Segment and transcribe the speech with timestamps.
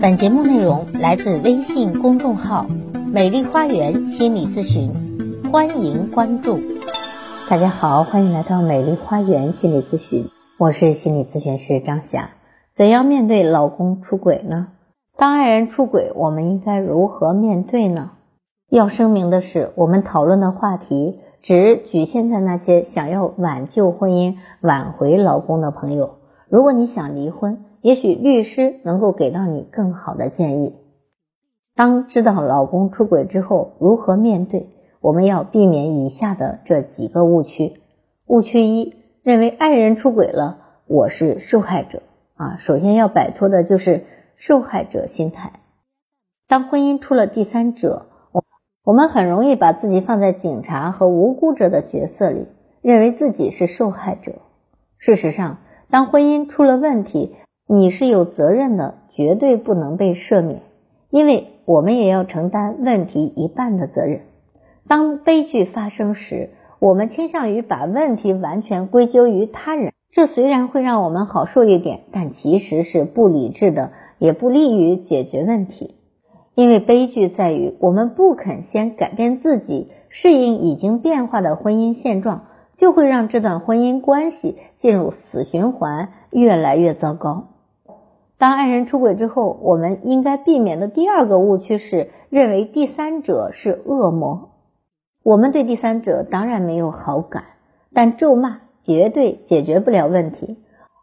[0.00, 2.66] 本节目内容来自微信公众号
[3.12, 4.92] “美丽花园心理咨询”，
[5.50, 6.60] 欢迎关注。
[7.50, 12.30] 大家好，欢迎来到美丽花园心理咨询，我是心理咨询师张霞。
[12.76, 14.68] 怎样面对老公出轨呢？
[15.16, 18.12] 当爱人出轨，我们应该如何面对呢？
[18.70, 26.18] 要声明的是，我们讨论的话题只局限在那些想要挽救婚姻、挽回老公的朋友。
[26.48, 30.74] 如果你想离婚，也许律师能够给到你更好的建议。
[31.74, 34.68] 当知道老公出轨之后，如何面对？
[35.00, 37.80] 我们要避免以下的这几个误区。
[38.26, 42.02] 误区一：认为爱人出轨了，我是受害者
[42.34, 42.58] 啊。
[42.58, 44.04] 首先要摆脱的就是
[44.36, 45.60] 受害者心态。
[46.46, 48.44] 当婚姻出了第三者，我
[48.84, 52.48] 我们很容易把自己放在警察和无辜者的角色里，
[52.82, 54.34] 认为自己是受害者。
[54.98, 55.56] 事实上，
[55.88, 57.34] 当婚姻出了问题，
[57.70, 60.62] 你是有责任的，绝对不能被赦免，
[61.10, 64.22] 因为我们也要承担问题一半的责任。
[64.88, 75.94] 当悲剧发生时，我们倾向于把问题完全归咎于他人，这虽然会让我们好受一点，但其实是不理智的，也不利于解决问题。
[76.54, 87.48] 因为悲剧在于我们不肯先改变自己，适应已经变化的婚姻现状，就会让这段婚姻关系进入死循环，越来越糟糕。
[88.38, 94.50] 当爱人出轨之后，我们应该避免的第二个误区是认为第三者是恶魔。
[95.24, 97.42] 我们对第三者当然没有好感，
[97.92, 100.58] 但咒骂绝对解决不了问题。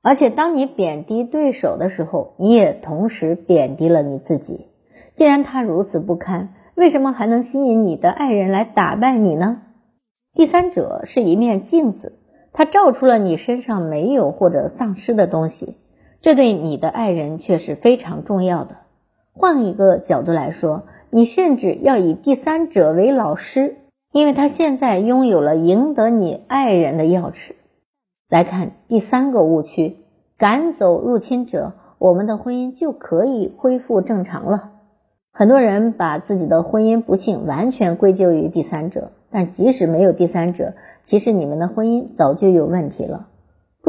[0.00, 4.68] 而且，当你贬低对手的时候，你也同时贬低了你自己。
[5.14, 9.60] 既然他如此不堪，为什么还能吸引你的爱人来打败你呢？
[10.32, 12.14] 第三者是一面镜子，
[12.54, 15.76] 它照出了你身上没有或者丧失的东西。
[16.20, 18.76] 这对你的爱人却是非常重要的。
[19.32, 23.76] 换一个角度来说，你甚至要以第三者为老师，
[24.12, 27.52] 因为他现在拥有了赢得你爱人的钥匙。
[28.28, 29.96] 来看第三个误区：
[30.36, 34.72] 赶走入侵者，我们的婚姻就可以恢复正常了。
[35.32, 40.74] 很多人把自己的婚姻不幸完全归咎于第三者，但即使没有第三者，
[41.04, 43.28] 其实你们的婚姻早就有问题了。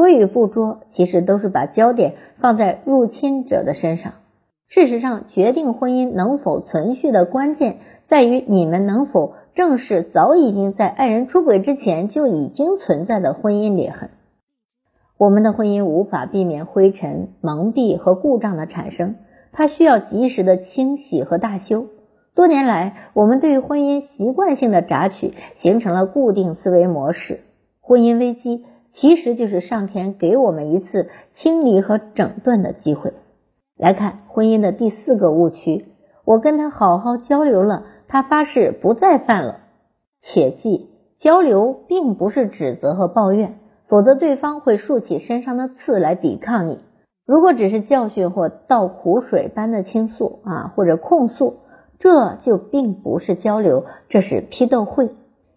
[0.00, 4.14] 捉与不捉，其实都是把焦点放在入侵者的身上。
[4.66, 14.08] 事实上，决定婚姻能否存续的关键，在于你们能否正视早已经在爱人出轨之前就已经存在的婚姻裂痕。
[15.18, 19.16] 我们的婚姻无法避免灰尘、蒙蔽和故障的产生，
[19.52, 21.88] 它需要及时的清洗和大修。
[22.34, 27.40] 多年来，我们对婚姻习惯性的榨取，形成了固定思维模式。
[27.82, 28.64] 婚姻危机。
[28.90, 33.12] 其实就是上天给我们一次清理和整顿的机会。
[33.76, 35.86] 来看婚姻的第四个误区：
[36.24, 39.60] 我跟他好好交流了，他发誓不再犯了。
[40.20, 43.58] 切记，交流并不是指责和抱怨，
[43.88, 46.80] 否则对方会竖起身上的刺来抵抗你。
[47.26, 51.60] 如果只是教训或倒苦水般的倾诉啊，或者控诉，
[51.98, 55.10] 这就并不是交流，这是批斗会。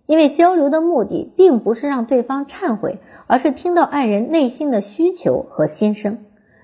[0.06, 3.00] 因为交流的目的并不是让对方忏悔，
[3.34, 6.20] 而是听到爱人内心的需求和心声。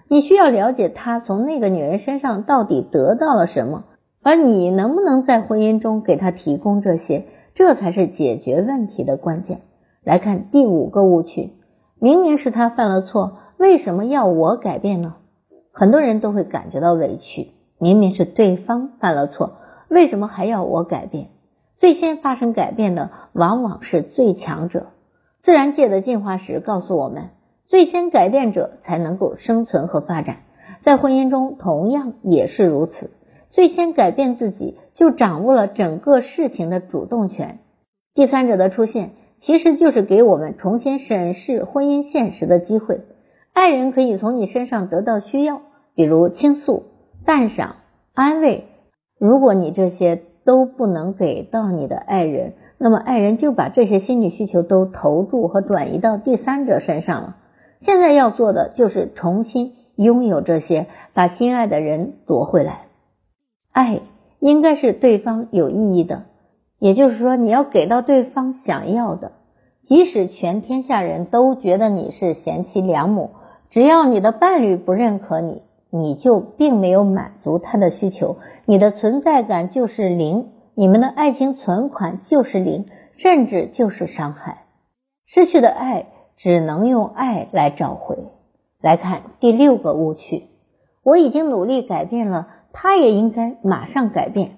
[0.07, 3.85] 你需要了解他从那个女人身上到底得到了什么，
[4.22, 7.25] 而你能不能在婚姻中给他提供这些，
[7.56, 9.62] 这才是解决问题的关键。
[10.03, 11.53] 来看第五个误区：
[11.97, 15.16] 明明是他犯了错，为什么要我改变呢？
[15.72, 17.47] 很多人都会感觉到委屈，
[17.79, 19.53] 明明是对方犯了错，
[19.88, 21.29] 为什么还要我改变？
[21.79, 24.85] 最先发生改变的往往是最强者。
[25.42, 27.30] 自然界的进化史告诉我们，
[27.66, 30.38] 最先改变者才能够生存和发展。
[30.82, 33.10] 在婚姻中同样也是如此，
[33.52, 37.60] 最先改变自己，就掌握了整个事情的主动权。
[38.14, 43.02] 第三者的出现，其实就是给我们重新审视婚姻现实的机会。
[43.54, 45.62] 爱人可以从你身上得到需要，
[45.96, 46.84] 比如倾诉、
[47.26, 47.78] 赞赏、
[48.14, 48.66] 安慰。
[49.18, 57.35] 如果你这些，都不能给到你的爱人，那么爱人就把这些心理需求都投注和转移到第三者身上了。
[57.81, 62.85] 现在要做的就是重新拥有这些，把心爱的人夺回来。
[63.72, 63.99] 爱
[64.40, 66.23] 应该是对方有意义的，
[66.79, 69.34] 也就是说，你要给到对方想要的。
[69.82, 73.32] 即使全天下人都觉得你是贤妻良母，
[73.70, 75.64] 只要你的伴侣不认可你。
[75.91, 82.86] 你就并没有满足他的需求，你的存在感就是零，你们的爱情存款就是零，
[83.18, 84.66] 甚至就是伤害。
[85.26, 86.08] 失去的爱
[86.38, 88.18] 只能用爱来找回。
[88.82, 90.46] 来看第六个误区，
[91.04, 94.52] 我已经努力改变了，他也应该马上改变。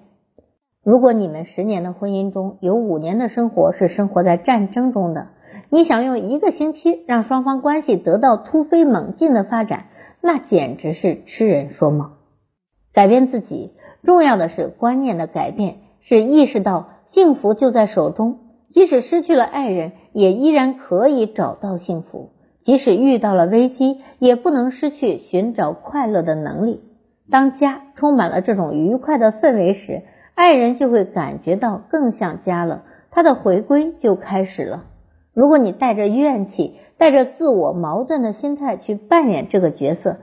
[0.84, 5.28] 如果你们十年的婚姻中有五年的生活是生活在战争中的，
[5.70, 9.86] 你想用一个星期让双方关系得到突飞猛进的发展，
[10.20, 12.12] 那简直是痴人说梦。
[12.92, 13.72] 改变自己，
[14.02, 18.38] 重要的是观念的改变，是意识到幸福就在手中，
[18.70, 26.80] 即使失去了爱人，也依然可以找到幸福；即使遇到了危机，也不能失去寻找快乐的能力。
[27.30, 30.02] 当家充满了这种愉快的氛围时，
[30.34, 34.84] 爱人就会感觉到更像家了，他的回归就开始了。
[35.34, 40.18] 如果你带着怨气、带着自我矛盾的心态去扮演这个角色，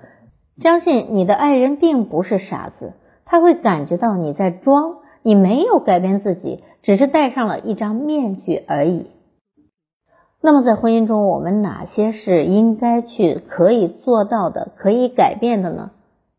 [0.57, 2.93] 相信你的爱人并不是傻子，
[3.25, 9.07] 他会感觉到你在装，你没有改变自己，只是戴上了一张面具而已。
[10.41, 15.91] 那么在婚姻中，我们哪些是应该去可以做到的、可以改变的呢？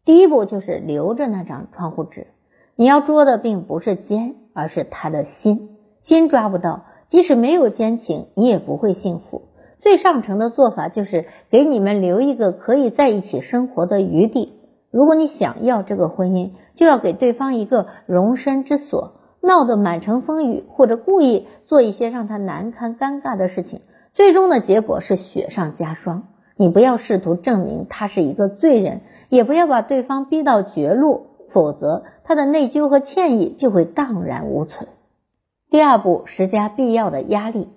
[0.05, 2.29] 第一步就是留着那张窗户纸。
[2.77, 5.77] 你要捉的并不是奸，而是他的心。
[6.01, 9.43] 心抓不到，即使没有奸情，你也不会幸福。
[9.83, 14.60] 最上乘的做法就是给你们留一个可以在一起生活的余地。
[14.91, 19.15] 如果你想要这个婚姻，就要给对方一个容身之所。
[19.43, 23.81] 闹得满城风雨，或者故意做一些让他难堪、尴尬的事情，
[24.13, 26.25] 最终的结果是雪上加霜。
[26.57, 29.01] 你不要试图证明他是一个罪人，
[29.31, 31.29] 也不要把对方逼到绝路。
[31.53, 34.89] 否则，他的内疚和歉意就会荡然无存。
[35.71, 37.69] 第二步，施加必要的压力。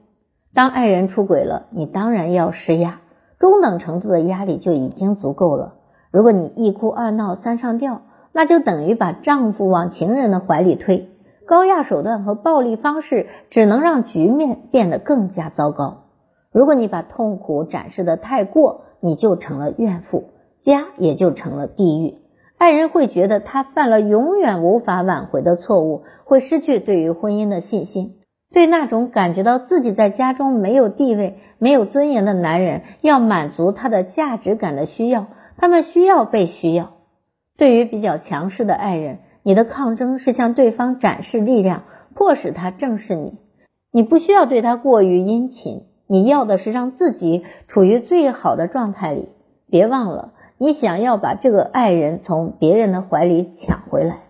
[0.54, 3.00] 当爱人出轨了，你当然要施压，
[3.39, 5.75] 中等程度的压力就已经足够了。
[6.13, 11.10] 如果你一哭二闹三上吊，那就等于把丈夫往情人的怀里推。
[11.48, 16.04] 高压手段和暴力方式只能让局面变得更加糟糕。
[16.51, 20.25] 如果你把痛苦展示的太过，你就成了怨妇，
[20.60, 22.19] 家也就成了地狱。
[22.60, 28.18] 爱人会觉得他犯了永远无法挽回的错误，会失去对于婚姻的信心。
[28.51, 35.25] 对那种感觉到自己在家中没有地位、没有尊严的男人，要满足他的价值感的需要，
[35.63, 36.92] 他们需要被需要。
[37.57, 41.83] 对于比较强势的爱人，你的抗争是向对方展示力量，
[42.13, 43.38] 迫使他正视你。
[43.89, 49.30] 你不需要对他过于殷勤，你要的是让自己处于最好的状态里。
[49.69, 50.33] 别忘了。
[50.57, 54.24] 你想要把这个爱人从别人的怀里抢回来。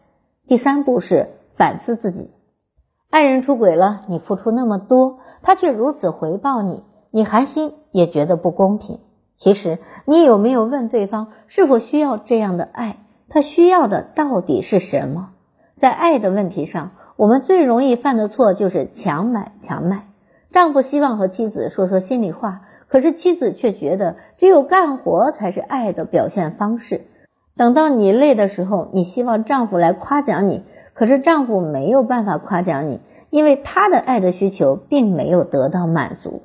[0.45, 2.29] 第三步是反思自己，
[3.09, 8.99] 爱人出轨了，你付出那么多，他却如此回报你，你寒心也觉得不公平。
[9.43, 12.95] 其实你有没有问对方是否需要这样的爱？
[13.27, 15.31] 他需要的到底是什么？
[15.81, 20.05] 在爱的问题上，我们最容易犯的错就是强买强卖。
[20.53, 22.61] 丈夫希望和妻子说说心里话。
[22.87, 27.01] 可是妻子却觉得只有干活才是爱的表现方式。
[27.57, 30.63] 等到你累的时候，你希望丈夫来夸奖你，
[30.93, 36.43] 可是丈夫没有办法夸奖你，因为他的爱的需求并没有得到满足。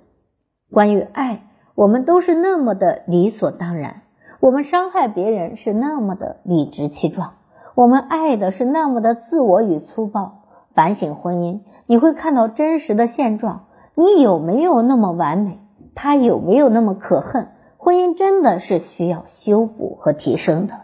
[0.73, 1.43] 关于爱，
[1.79, 4.03] 我们都是那么的理所当然，
[4.41, 7.35] 我们伤害别人是那么的理直气壮，
[7.77, 10.41] 我们爱的是那么的自我与粗暴。
[10.75, 15.61] 反省婚姻，你会看到真实的现状，你有没有那么完美？
[15.95, 17.47] 他有没有那么可恨？
[17.77, 20.81] 婚姻真的是需要修补和提升的。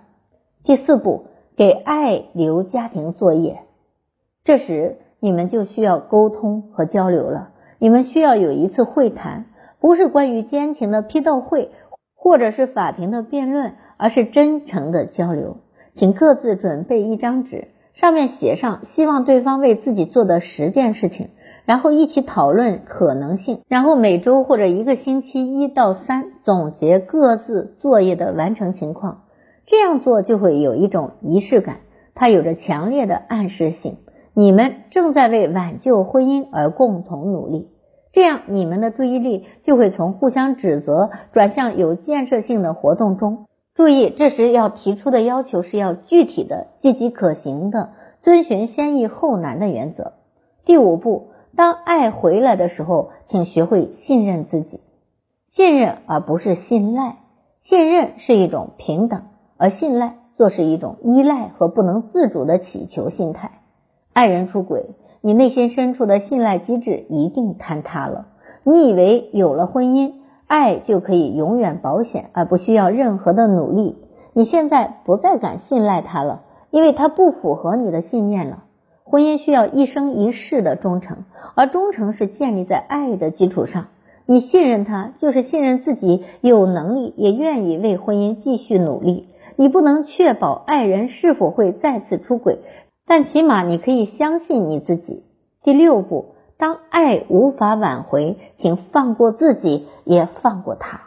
[0.62, 1.24] 第四步，
[1.56, 3.62] 给爱留家庭作业。
[4.44, 7.48] 这时你们就需要沟通和交流了。
[7.80, 9.46] 你们需要有一次会谈，
[9.84, 11.70] 不是关于奸情的批斗会，
[12.14, 15.58] 或者是法庭的辩论，而是真诚的交流。
[15.92, 21.28] 请各自准备一张纸，上面写上希望对方为自己做的十件事情。
[21.66, 29.24] 然后一起讨论可能性，然后每周或者一个星期一到三总结各自作业的完成情况。
[29.66, 31.80] 这样做就会有一种仪式感，
[32.14, 33.98] 它有着强烈的暗示性。
[34.32, 37.68] 你们正在为挽救婚姻而共同努力，
[38.14, 43.44] 这样你们的注意力就会从互相指责转向有建设性的活动中。
[43.74, 47.90] 注意，这时要提出的要求是要具体的、积极可行的，
[48.22, 50.14] 遵循先易后难的原则。
[50.64, 51.34] 第五步。
[51.56, 54.80] 当爱回来的时候，请学会信任自己，
[55.46, 57.18] 信任而不是信赖。
[57.60, 59.22] 信任是一种平等，
[59.56, 63.60] 而信赖做是一种依赖和不能自主的乞求心态。
[64.12, 64.86] 爱人出轨，
[65.26, 68.26] 你内心深处的信赖机制一定坍塌了。
[68.62, 70.12] 你以为有了婚姻，
[70.46, 73.96] 爱就可以永远保险，而不需要任何的努力。
[74.34, 78.64] 你现在不再敢信赖他了，因为他不符合你的信念了。
[79.02, 83.86] 婚姻需要一生一世的忠诚，而忠诚是建立在爱的基础上。
[84.26, 89.30] 你信任他，就是信任自己有能力，也愿意为婚姻继续努力。
[89.56, 92.58] 你不能确保爱人是否会再次出轨，
[93.06, 95.24] 但起码你可以相信你自己。
[95.62, 101.00] 第六步，当爱无法挽回，请放过自己，也放过他。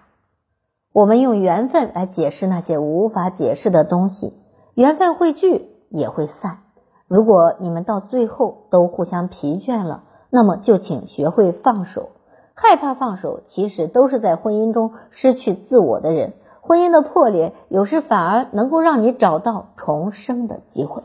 [0.94, 4.34] 我们用缘分来解释那些无法解释的东西，
[4.74, 6.60] 缘分会聚也会散。
[7.08, 12.10] 如果你们到最后都互相疲倦了，那么就请学会放手。
[12.54, 16.34] 害怕放手，其实都是在婚姻中失去自我的人。
[16.62, 21.04] 婚姻的破裂，有时反而能够让你找到重生的机会。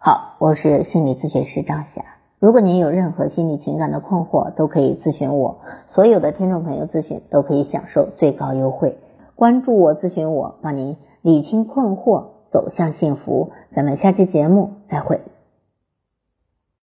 [0.00, 2.04] 好，我是心理咨询师张霞。
[2.38, 5.58] 如果您有任何心理情感的困惑，都可以咨询我。
[5.88, 8.96] 所有的听众朋友咨询都可以享受最高优惠。
[9.34, 13.50] 关注我，咨询我，帮您理清困惑，走向幸福。
[13.74, 15.20] 咱们下期节目再会。